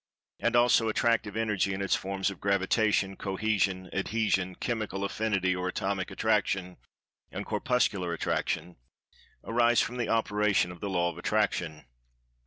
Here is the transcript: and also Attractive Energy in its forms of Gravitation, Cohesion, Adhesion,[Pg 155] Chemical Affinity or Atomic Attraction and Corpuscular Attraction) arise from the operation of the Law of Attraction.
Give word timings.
and 0.39 0.55
also 0.55 0.89
Attractive 0.89 1.37
Energy 1.37 1.75
in 1.75 1.81
its 1.83 1.95
forms 1.95 2.31
of 2.31 2.41
Gravitation, 2.41 3.15
Cohesion, 3.15 3.87
Adhesion,[Pg 3.93 4.57
155] 4.59 4.59
Chemical 4.59 5.03
Affinity 5.03 5.55
or 5.55 5.67
Atomic 5.67 6.09
Attraction 6.09 6.77
and 7.31 7.45
Corpuscular 7.45 8.11
Attraction) 8.11 8.77
arise 9.43 9.79
from 9.79 9.97
the 9.97 10.09
operation 10.09 10.71
of 10.71 10.79
the 10.79 10.89
Law 10.89 11.09
of 11.11 11.19
Attraction. 11.19 11.85